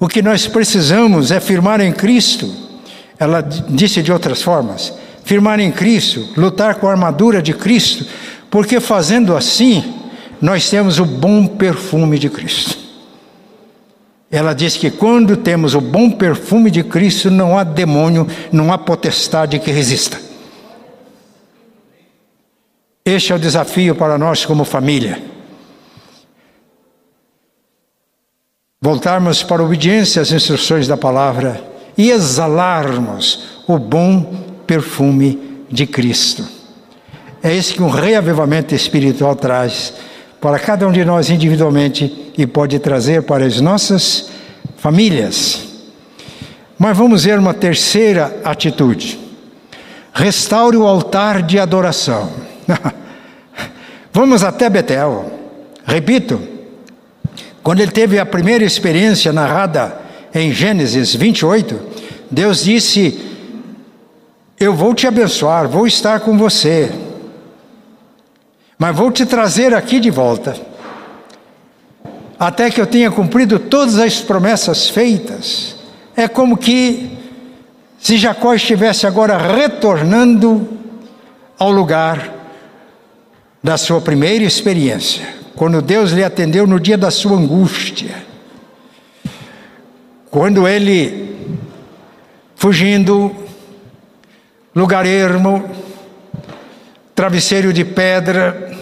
[0.00, 2.52] o que nós precisamos é firmar em Cristo.
[3.16, 4.92] Ela disse de outras formas:
[5.24, 8.04] firmar em Cristo, lutar com a armadura de Cristo,
[8.50, 9.94] porque fazendo assim,
[10.40, 12.76] nós temos o bom perfume de Cristo.
[14.28, 18.78] Ela diz que quando temos o bom perfume de Cristo, não há demônio, não há
[18.78, 20.23] potestade que resista.
[23.06, 25.22] Este é o desafio para nós como família.
[28.80, 31.62] Voltarmos para a obediência às instruções da palavra
[31.98, 34.22] e exalarmos o bom
[34.66, 36.48] perfume de Cristo.
[37.42, 39.92] É isso que um reavivamento espiritual traz
[40.40, 44.30] para cada um de nós individualmente e pode trazer para as nossas
[44.78, 45.60] famílias.
[46.78, 49.18] Mas vamos ver uma terceira atitude.
[50.14, 52.53] Restaure o altar de adoração.
[54.12, 55.30] vamos até Betel.
[55.84, 56.40] Repito,
[57.62, 60.00] quando ele teve a primeira experiência narrada
[60.34, 61.80] em Gênesis 28,
[62.30, 63.20] Deus disse:
[64.58, 66.92] Eu vou te abençoar, vou estar com você.
[68.78, 70.56] Mas vou te trazer aqui de volta,
[72.38, 75.76] até que eu tenha cumprido todas as promessas feitas.
[76.16, 77.16] É como que
[77.98, 80.68] se Jacó estivesse agora retornando
[81.58, 82.43] ao lugar
[83.64, 88.14] da sua primeira experiência, quando Deus lhe atendeu no dia da sua angústia,
[90.30, 91.56] quando ele,
[92.54, 93.34] fugindo,
[94.76, 95.64] lugar ermo,
[97.14, 98.76] travesseiro de pedra,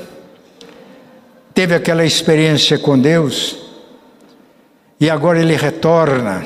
[1.54, 3.56] teve aquela experiência com Deus
[4.98, 6.44] e agora ele retorna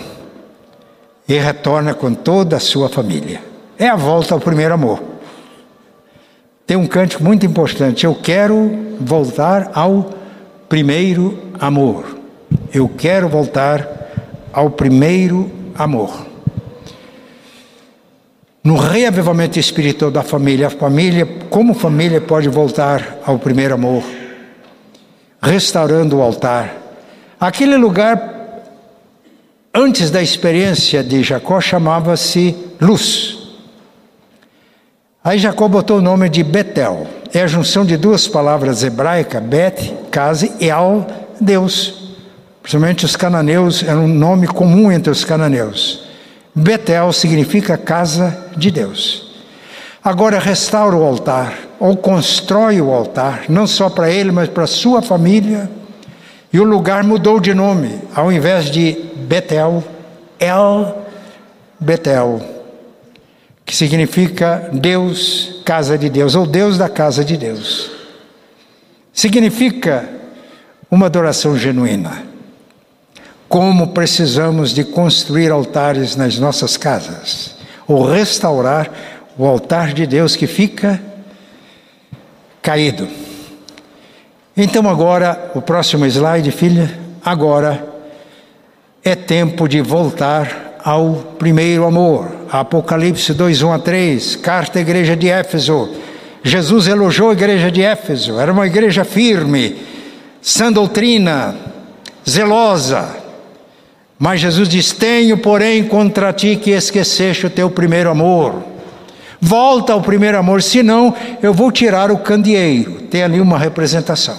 [1.27, 3.41] e retorna com toda a sua família.
[3.79, 5.16] É a volta ao primeiro amor.
[6.67, 8.05] Tem um cântico muito importante.
[8.05, 10.15] Eu quero voltar ao
[10.69, 12.19] primeiro amor.
[12.73, 13.89] Eu quero voltar
[14.53, 16.27] ao primeiro amor
[18.65, 20.67] no reavivamento espiritual da família.
[20.67, 24.03] A família, como família, pode voltar ao primeiro amor,
[25.41, 26.87] restaurando o altar,
[27.39, 28.63] Aquele lugar,
[29.75, 33.36] antes da experiência de Jacó, chamava-se Luz.
[35.27, 37.05] Aí Jacó botou o nome de Betel.
[37.35, 41.05] É a junção de duas palavras hebraicas, Bet, casa, e El,
[41.41, 42.15] Deus.
[42.63, 46.07] Principalmente os cananeus, era um nome comum entre os cananeus.
[46.55, 49.43] Betel significa casa de Deus.
[50.01, 55.03] Agora restaura o altar, ou constrói o altar, não só para ele, mas para sua
[55.03, 55.69] família.
[56.53, 58.97] E o lugar mudou de nome, ao invés de
[59.27, 59.83] Betel,
[60.39, 60.95] El
[61.81, 62.56] Betel,
[63.67, 67.91] que significa Deus, casa de Deus, ou Deus da casa de Deus.
[69.13, 70.09] Significa
[70.89, 72.25] uma adoração genuína
[73.49, 77.55] como precisamos de construir altares nas nossas casas,
[77.87, 78.91] ou restaurar
[79.39, 81.01] o altar de Deus que fica
[82.61, 83.09] caído.
[84.57, 87.87] Então agora, o próximo slide, filha, agora
[89.05, 92.31] é tempo de voltar ao primeiro amor.
[92.49, 95.91] Apocalipse 2, 1 a 3, carta à igreja de Éfeso.
[96.45, 99.75] Jesus elogiou a igreja de Éfeso, era uma igreja firme,
[100.41, 101.57] sã doutrina,
[102.29, 103.17] zelosa,
[104.17, 108.63] mas Jesus diz: Tenho, porém, contra ti que esqueceste o teu primeiro amor.
[109.41, 111.13] Volta ao primeiro amor, senão
[111.43, 113.03] eu vou tirar o candeeiro.
[113.11, 114.37] Tem ali uma representação,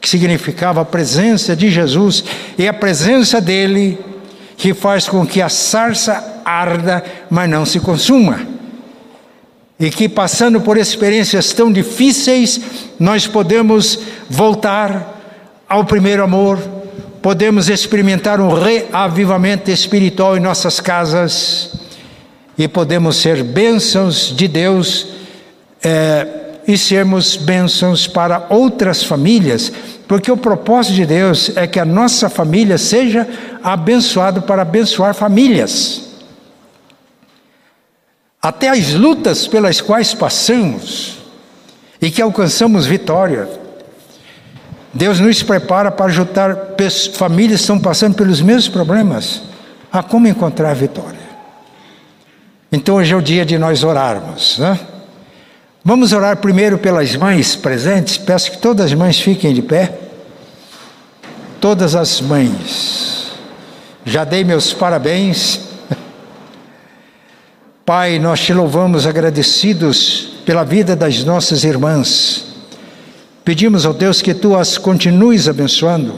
[0.00, 2.24] que significava a presença de Jesus
[2.56, 3.98] e a presença dele
[4.62, 8.46] que faz com que a sarça arda, mas não se consuma.
[9.76, 12.60] E que passando por experiências tão difíceis,
[12.96, 13.98] nós podemos
[14.30, 15.20] voltar
[15.68, 16.60] ao primeiro amor,
[17.20, 21.72] podemos experimentar um reavivamento espiritual em nossas casas
[22.56, 25.08] e podemos ser bênçãos de Deus
[25.82, 29.72] é, e sermos bênçãos para outras famílias,
[30.06, 33.26] porque o propósito de Deus é que a nossa família seja
[33.62, 36.02] abençoada para abençoar famílias.
[38.40, 41.18] Até as lutas pelas quais passamos
[42.00, 43.48] e que alcançamos vitória,
[44.92, 46.74] Deus nos prepara para ajudar
[47.14, 49.42] famílias que estão passando pelos mesmos problemas
[49.92, 51.22] a como encontrar a vitória.
[52.70, 54.58] Então hoje é o dia de nós orarmos.
[54.58, 54.78] Né?
[55.84, 58.16] Vamos orar primeiro pelas mães presentes.
[58.16, 59.98] Peço que todas as mães fiquem de pé.
[61.60, 63.32] Todas as mães.
[64.04, 65.60] Já dei meus parabéns.
[67.84, 72.52] Pai, nós te louvamos agradecidos pela vida das nossas irmãs
[73.44, 76.14] Pedimos ao Deus que tu as continues abençoando,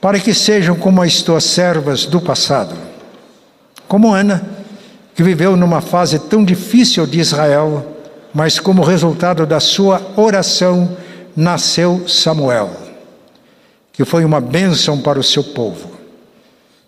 [0.00, 2.74] para que sejam como as tuas servas do passado,
[3.86, 4.42] como Ana,
[5.14, 7.93] que viveu numa fase tão difícil de Israel,
[8.34, 10.96] mas como resultado da sua oração
[11.36, 12.70] nasceu Samuel,
[13.92, 15.92] que foi uma bênção para o seu povo.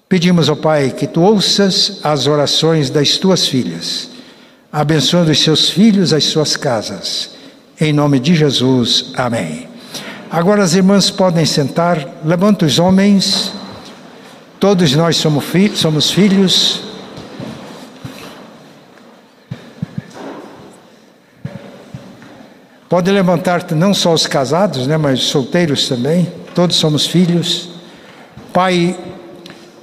[0.09, 4.11] Pedimos ao Pai que tu ouças as orações das tuas filhas,
[4.73, 7.37] abençoando os seus filhos, as suas casas
[7.79, 9.69] em nome de Jesus, amém.
[10.31, 13.53] Agora as irmãs podem sentar, levanta os homens,
[14.59, 16.86] todos nós somos, fi somos filhos.
[22.89, 27.69] Pode levantar não só os casados, né, mas os solteiros também, todos somos filhos.
[28.53, 28.97] Pai,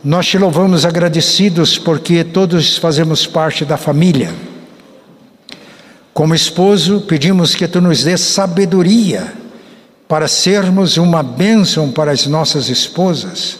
[0.02, 4.34] nós te louvamos agradecidos porque todos fazemos parte da família.
[6.14, 9.34] Como esposo, pedimos que tu nos dê sabedoria
[10.08, 13.58] para sermos uma bênção para as nossas esposas,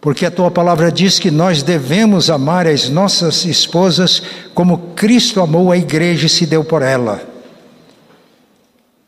[0.00, 4.20] porque a tua palavra diz que nós devemos amar as nossas esposas
[4.52, 7.31] como Cristo amou a igreja e se deu por ela.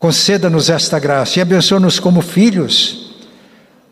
[0.04, 3.14] Conceda-nos esta graça e abençoa-nos como filhos.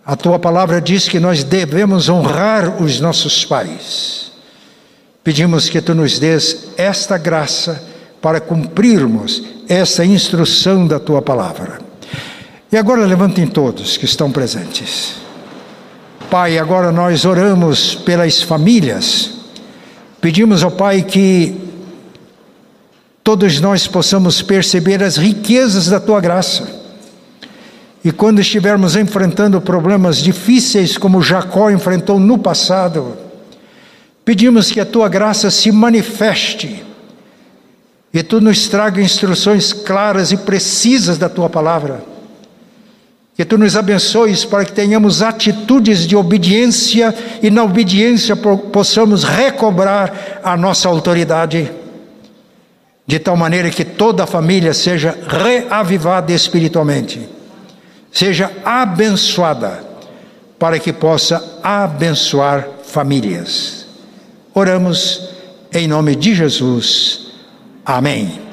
[0.04, 4.30] A tua palavra diz que nós devemos honrar os nossos pais.
[5.24, 7.82] Pedimos que tu nos dês esta graça
[8.20, 11.80] para cumprirmos essa instrução da tua palavra.
[12.70, 15.14] E agora levantem todos que estão presentes.
[16.30, 19.30] Pai, agora nós oramos pelas famílias.
[20.20, 21.71] Pedimos ao Pai que
[23.22, 26.82] todos nós possamos perceber as riquezas da tua graça.
[28.04, 33.16] E quando estivermos enfrentando problemas difíceis como Jacó enfrentou no passado,
[34.24, 36.82] pedimos que a tua graça se manifeste
[38.12, 42.04] e tu nos traga instruções claras e precisas da tua palavra.
[43.34, 50.40] Que tu nos abençoes para que tenhamos atitudes de obediência e na obediência possamos recobrar
[50.44, 51.70] a nossa autoridade,
[53.06, 57.28] de tal maneira que toda a família seja reavivada espiritualmente,
[58.10, 59.84] seja abençoada,
[60.58, 63.86] para que possa abençoar famílias.
[64.54, 65.28] Oramos
[65.72, 67.32] em nome de Jesus.
[67.84, 68.51] Amém.